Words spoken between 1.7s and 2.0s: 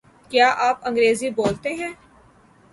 ہیں؟